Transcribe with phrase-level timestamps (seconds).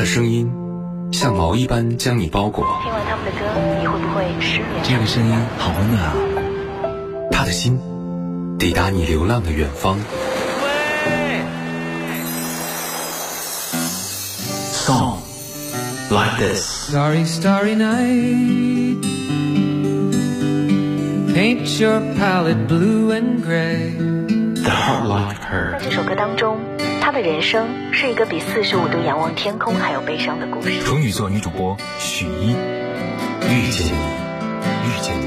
[0.00, 0.50] 的声音
[1.12, 2.64] 像毛一般将你包裹。
[2.82, 3.38] 听完他们的歌，
[3.82, 4.82] 你会不会失眠？
[4.82, 6.14] 这个声音好温暖啊！
[7.30, 7.78] 他的心
[8.58, 9.98] 抵达你流浪的远方。
[14.72, 15.18] Song
[16.08, 16.88] like this.
[16.88, 19.04] Starry, starry night.
[21.34, 23.92] Paint your palette blue and gray.
[24.62, 25.78] The heart like her.
[25.78, 26.56] 这首歌当中，
[27.10, 30.78] 他的人生是一个比四十五度仰望天空还要悲伤的故事。
[30.82, 33.94] 处女座女主播许一遇见你
[34.86, 35.26] 遇见你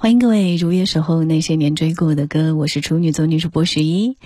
[0.00, 4.16] 欢迎各位如约守候那些年追过的歌，我是处女座女主播十一。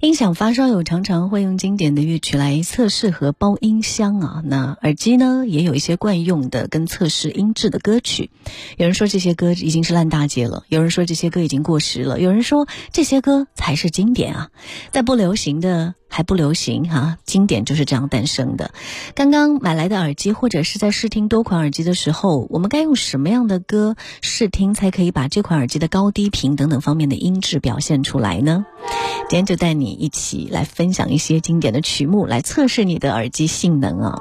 [0.00, 8.30] 音响发烧友常常会用经典的乐曲来测试和包音箱啊，那耳机呢也有一些惯用的跟测试音质的歌曲。
[8.78, 14.50] 有人说这些歌已经是烂大街了，有人说这些歌已经过时了，有人说这些歌才是经典啊。
[14.92, 18.72] 在不流行的还不流行哈、经典就是这样诞生的。
[19.14, 28.64] 刚刚买来的耳机，或者是在试听多款耳机的时候，我们该用什么样的歌试听，才可以把这款耳机的高低频等等方面的音质表现出来呢？
[29.28, 34.18] 今天就带你一起来分享一些经典的曲目，来测试你的耳机性能啊。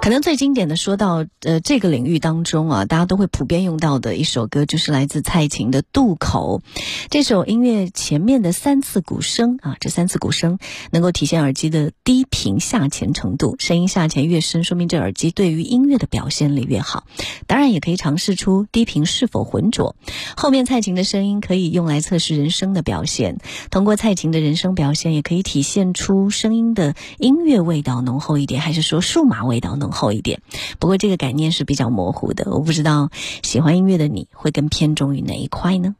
[0.00, 6.62] 可能最经典的，说到呃这个领域当中啊，大家都会普遍用到的一首歌，就是来自蔡琴的《渡口》。
[7.10, 10.58] 这首音乐前面的三次鼓声啊，这三次鼓声
[10.90, 17.04] 能够体现耳机的低频下潜程度，声音下潜越深，说明这耳机对于音乐的表现力越好。
[17.46, 19.94] 当然，也可以尝试出低频是否浑浊。
[20.34, 23.36] 后面蔡琴的声音可以用来测试人声的表现，
[23.70, 30.40] 通过蔡琴的人声表现，也可以体现出声音的音乐味道浓厚一点，还是说数码味道浓厚一点。
[30.78, 33.10] 不过这个概念是比较模糊的，我不知道
[33.42, 35.96] 喜欢音乐的你会更偏重于哪一块呢？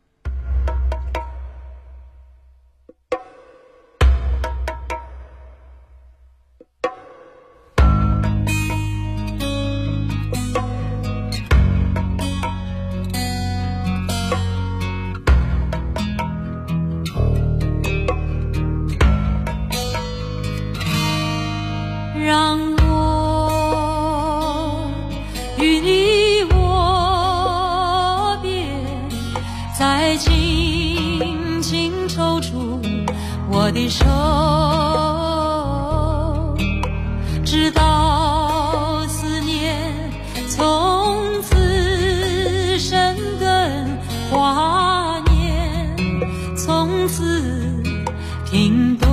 [48.60, 49.08] 停顿。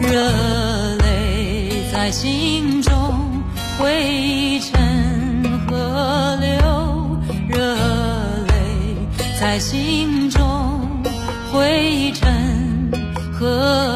[0.00, 2.92] 热泪在心中
[3.76, 4.78] 汇成
[5.66, 7.18] 河流，
[7.48, 7.74] 热
[8.46, 8.54] 泪
[9.40, 10.40] 在心中
[11.50, 12.30] 汇成
[13.32, 13.93] 河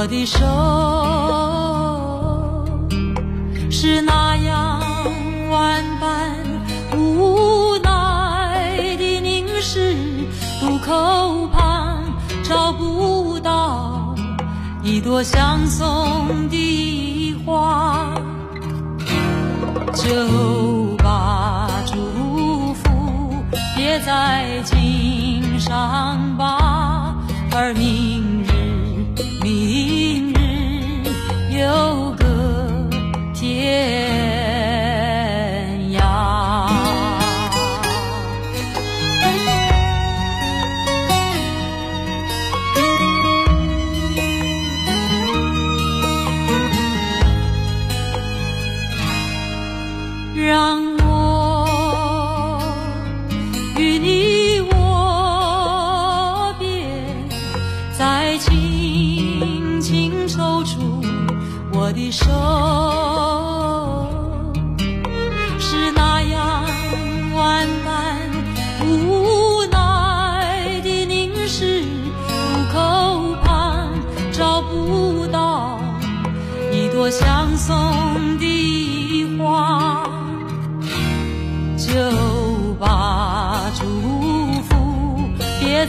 [0.00, 0.38] 我的手，
[3.70, 4.80] 是那样
[5.50, 6.32] 万般
[6.96, 9.94] 无奈的凝视，
[10.58, 12.02] 渡口旁
[12.42, 14.14] 找不到
[14.82, 18.14] 一朵相送的花。
[19.92, 23.44] 就把祝福
[23.76, 27.16] 别在襟上吧，
[27.52, 28.29] 而明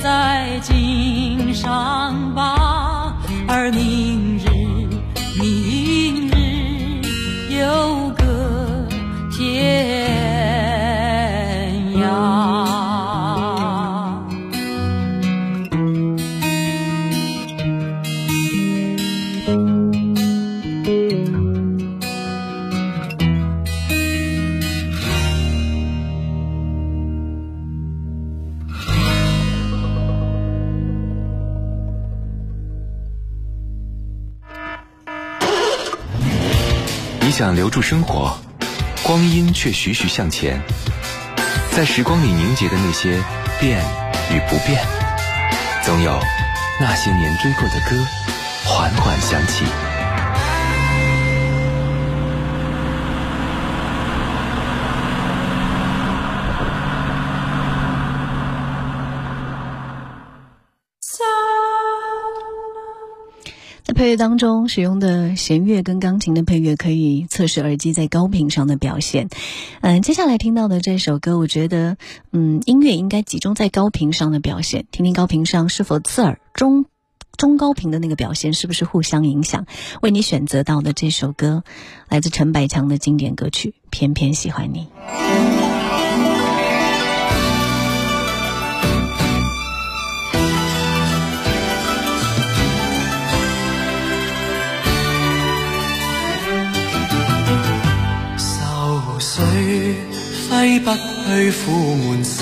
[0.01, 2.60] 在襟上吧，
[37.41, 38.37] 想留住生活，
[39.01, 40.61] 光阴却徐徐向前，
[41.71, 43.19] 在时光里凝结的那些
[43.59, 43.83] 变
[44.31, 44.79] 与不变，
[45.81, 46.19] 总有
[46.79, 47.97] 那些年追过的歌，
[48.63, 49.65] 缓缓响起。
[64.01, 69.29] 配乐当中使用的弦乐跟钢琴的配乐，可以测试耳机在高频上的表现。
[69.81, 71.97] 嗯，接下来听到的这首歌，我觉得，
[72.31, 76.85] 嗯，音乐应该集中在高频上的表现，听听高频上是否刺耳，中
[77.37, 79.67] 中高频的那个表现是不是互相影响。
[80.01, 81.63] 为你选择到的这首歌，
[82.09, 84.87] 来自陈百强的经典歌曲《偏偏喜欢你》。
[100.61, 102.37] 揮不去，苦闷散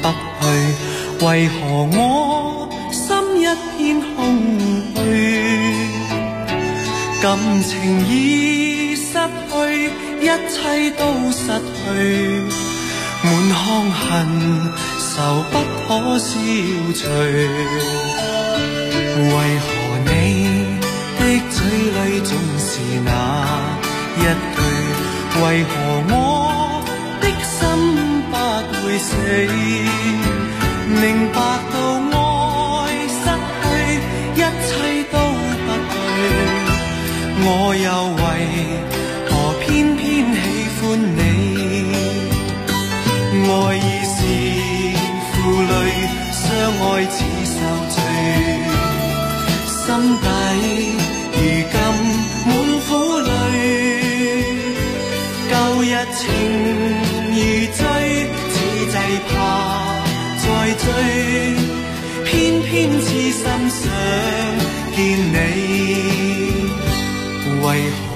[0.00, 0.46] 不去，
[1.26, 1.52] 为何
[1.92, 2.00] 我
[2.90, 3.04] 心
[3.38, 3.44] 一
[3.76, 4.16] 片空
[4.94, 4.98] 虚？
[7.22, 7.70] 感情
[8.08, 9.52] 已失去，
[10.22, 10.56] 一切
[10.96, 11.00] 都
[11.30, 11.44] 失
[11.76, 11.84] 去，
[13.22, 13.60] 满腔
[13.90, 14.00] 恨
[14.98, 15.12] 愁
[15.52, 15.54] 不
[15.86, 16.30] 可消
[16.94, 17.00] 除。
[19.18, 19.30] 为
[19.60, 19.68] 何
[20.06, 20.10] 你
[64.94, 66.70] 见你。
[67.62, 68.11] 为何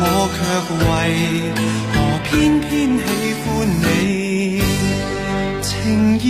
[0.00, 0.38] 我却
[0.86, 0.88] 为
[1.92, 3.02] 何偏偏喜
[3.42, 3.46] 欢
[3.82, 3.84] 你？
[5.60, 5.70] 情
[6.20, 6.22] 意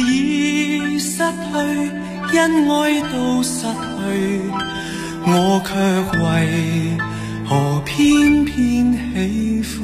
[0.00, 1.54] 已失去，
[2.38, 2.72] 恩爱
[3.12, 4.00] 都失去。
[5.24, 5.30] 我
[5.64, 5.70] 却
[6.18, 6.22] 为
[7.46, 7.50] 何
[7.84, 8.52] 偏偏
[9.14, 9.80] 喜欢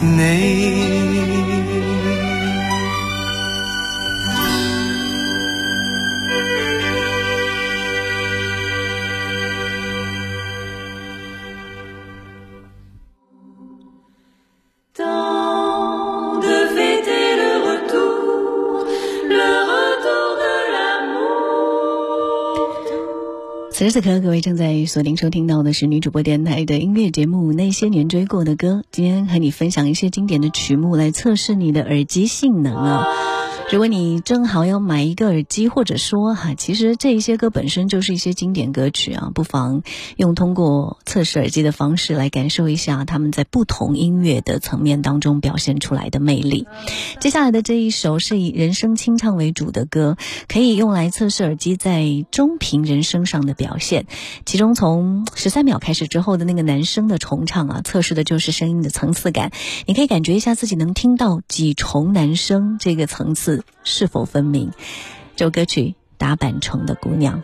[0.00, 1.37] 你？
[23.78, 28.82] 此时此刻，各位正在锁定收听到的是女主播电台的音乐节目《那些年追过的歌》。
[28.90, 33.06] 今天和你分享一些经典的曲目，来测试你的耳机性能啊。
[33.70, 39.82] 如果你正好要买一个耳机，或者说哈，其实这一些歌本身就是一些经典歌曲啊，不妨
[40.16, 46.66] 用通过测试耳机的方式来感受一下他们在不同音乐的层面当中表现出来的魅力。
[47.20, 50.16] 接下来的这一首是以人声清唱为主的歌，
[50.48, 54.06] 可以用来测试耳机在中频人声上的表现。
[54.46, 59.52] 其中从十三秒开始之后的那个男声的重唱啊，测试的就是声音的层次感。
[59.84, 63.57] 你可以感觉一下自己能听到几重男声这个层次。
[63.84, 64.70] 是否分明？
[65.36, 65.82] 这首歌曲
[66.16, 67.42] 《打板城的姑娘》。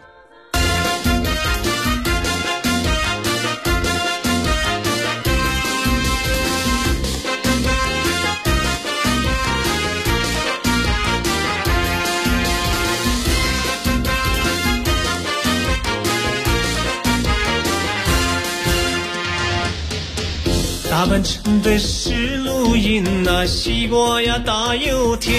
[21.04, 25.36] 大半城的是录音啊，西瓜呀大又甜。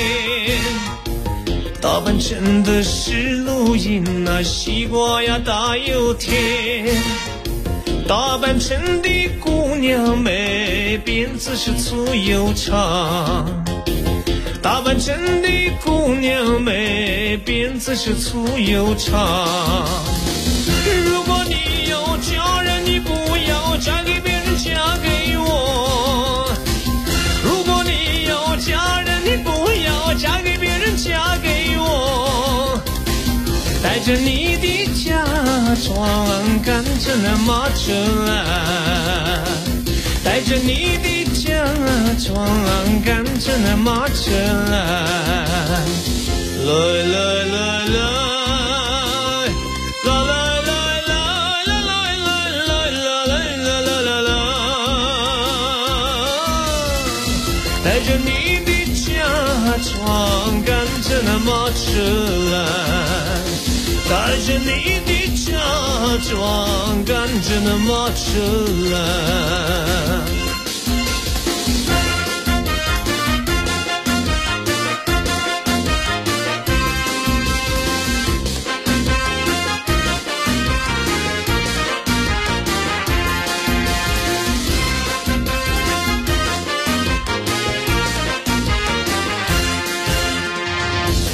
[1.81, 6.85] 大半城的是录音啊，西瓜呀大又甜。
[8.07, 13.49] 大半城的姑娘美，辫子是粗又长。
[14.61, 15.49] 大半城的
[15.83, 19.15] 姑娘美，辫子是粗又长。
[34.05, 35.17] 带着你的嫁
[35.83, 37.91] 妆赶着那马车
[38.27, 39.41] 来，
[40.23, 41.65] 带着你的嫁
[42.23, 42.45] 妆
[43.03, 44.29] 赶着那马车
[44.69, 44.77] 来，
[46.65, 46.69] 来
[47.01, 47.57] 来来
[47.89, 47.97] 来，
[50.05, 50.69] 来来来
[51.07, 51.09] 来
[51.65, 51.89] 来
[52.61, 54.29] 来来来来来来，
[57.83, 58.29] 带着你
[58.65, 59.03] 的嫁
[59.81, 59.89] 妆
[60.63, 60.69] 赶
[61.01, 61.83] 着那马车
[62.51, 62.53] 来。
[64.07, 64.13] 带
[64.45, 65.49] 着你的嫁
[66.29, 68.23] 妆，感觉那么灿
[68.91, 68.93] 烂。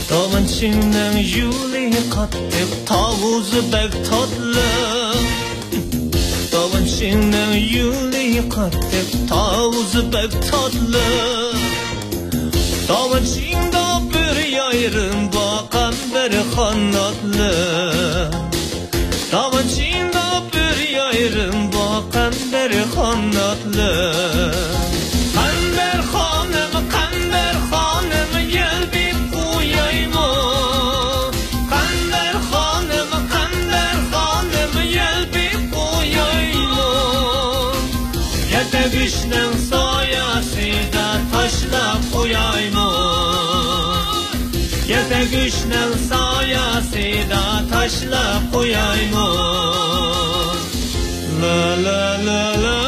[0.08, 1.71] 多么。
[2.02, 5.14] قدم طاووز بكتطلع
[6.52, 11.52] طوان شنا يولي قدم طاووز بكتطلع
[12.88, 17.52] طوان شنا bir yayrım bakan bir kanatlı.
[19.32, 24.14] Tavan şina bir yayrım bakan bir kanatlı.
[45.32, 50.60] Düşnəv sayasida taşlab qo'yayman
[51.42, 52.80] La la la la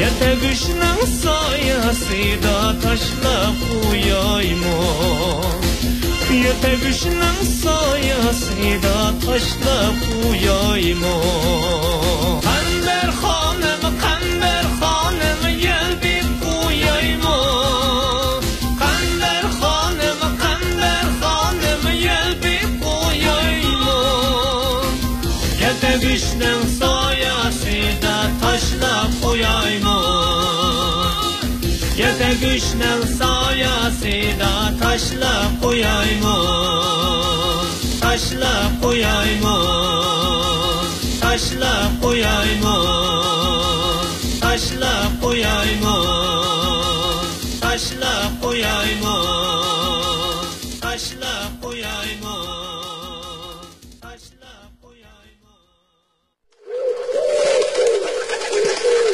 [0.00, 5.69] Yetebüşnəv sayasida taşlab qo'yayman
[6.30, 11.14] Jete vishnë sojas i da tashla pujoj mo
[12.44, 17.34] Kamber khanem, kamber khanem, jelbi pujoj mo
[18.78, 23.98] Kamber khanem, kamber khanem, jelbi pujoj mo
[25.58, 29.98] Jete vishnë sojas i da tashla pujoj mo
[31.98, 33.49] Jete vishnë sojas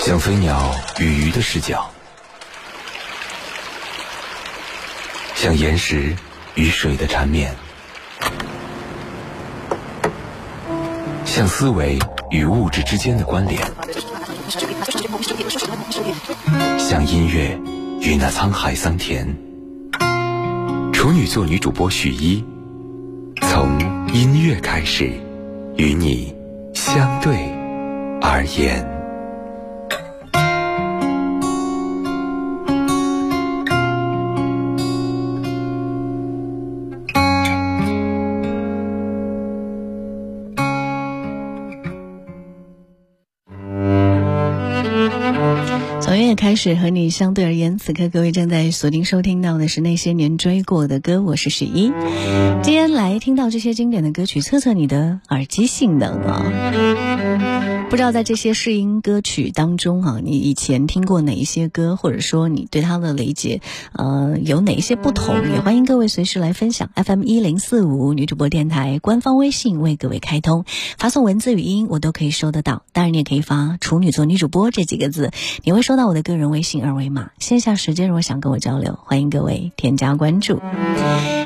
[0.06, 1.90] 像飞鸟与鱼的视角
[5.36, 6.16] 像岩石
[6.54, 7.54] 与水的缠绵，
[11.26, 11.98] 像思维
[12.30, 13.62] 与物质之间的关联，
[16.78, 17.56] 像音乐
[18.00, 19.36] 与那沧海桑田。
[20.94, 22.42] 处女座女主播许一，
[23.42, 23.78] 从
[24.14, 25.12] 音乐开始，
[25.76, 26.34] 与你
[26.72, 27.36] 相对
[28.22, 28.95] 而言。
[46.56, 51.92] 始和你相对而言，此刻各位正在锁定收听到的是那些年追过的歌，我是许一。
[52.62, 57.86] 今天来听到这些经典的歌曲，测测你的耳机性能啊。
[57.88, 63.60] 不知道在这些试音歌曲当中啊，你以前听过哪一些歌，或者说你对它的理解，
[63.92, 65.52] 呃，有哪一些不同？
[65.52, 66.90] 也欢迎各位随时来分享。
[66.96, 70.64] FM 一零四五女主播电台官方微信为各位开通，
[70.98, 72.82] 发送文字语音我都可以收得到。
[72.92, 75.30] 当然你也可以发“处女座女主播”这几个字，
[75.62, 77.30] 你会收到我的个人微信二维码。
[77.38, 80.60] 线下时间如果想跟我交流，欢迎各位添加关注。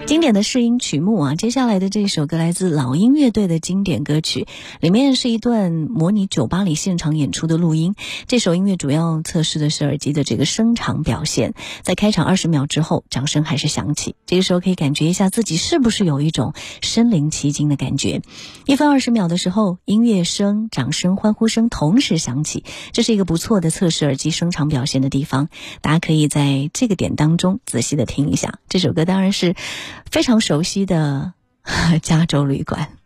[0.06, 4.48] 经典的试音曲目啊，接下来的这首歌来自老鹰乐队的经典歌曲，
[4.80, 7.94] 里面是一段模拟酒吧里现场演出的录音。
[8.26, 11.54] 这首音乐主要测试的是耳机的这个声场表现。
[11.82, 18.20] 在开场二十秒之后，掌声还是响起，这个时候可以感觉一下自己是不是有一种身临其境的感觉。
[18.66, 25.48] 一分二十秒的时候，音乐声、掌声、欢呼声同时响起，这是一个不错的测试耳机声场表现的地方。
[25.80, 28.58] 大家可以在这个点当中仔细的听一下。
[28.68, 29.54] 这首歌当然是。
[30.10, 31.32] 非常熟悉的
[32.02, 32.99] 加州旅馆。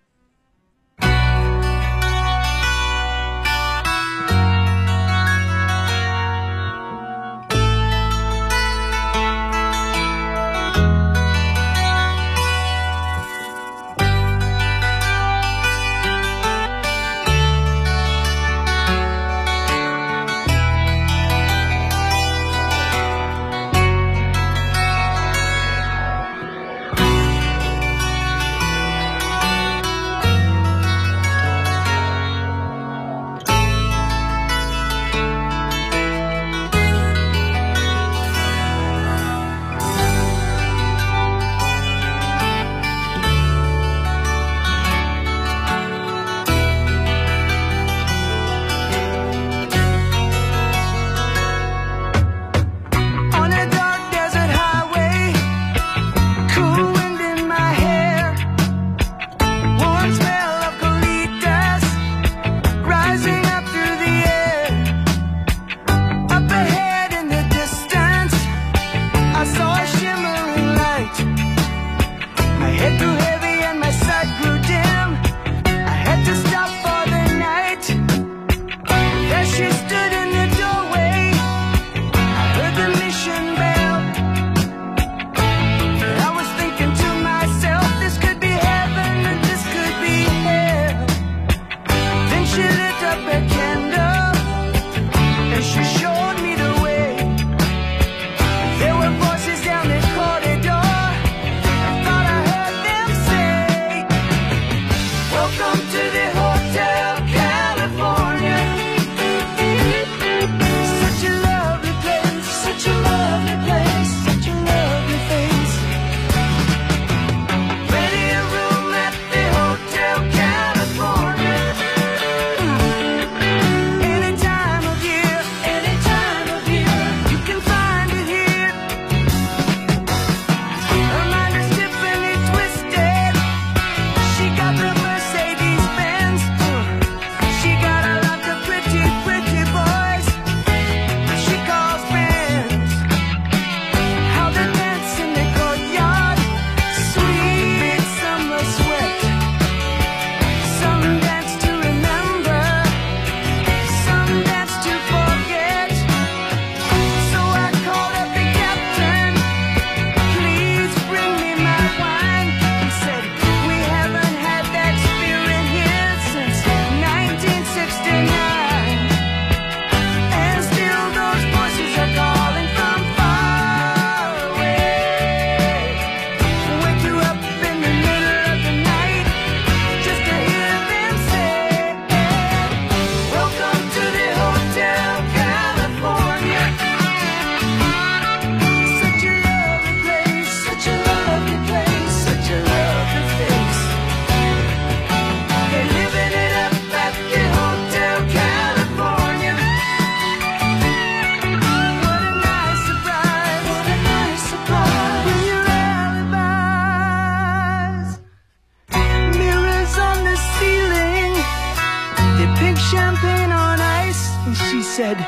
[214.95, 215.19] said,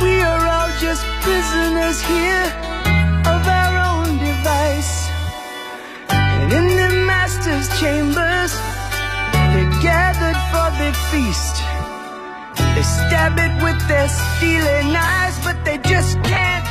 [0.00, 2.46] We are all just prisoners here
[3.28, 5.10] of our own device.
[6.08, 8.52] And in the master's chambers,
[9.52, 11.56] they're gathered for the feast.
[12.74, 16.61] They stab it with their stealing eyes, but they just can't.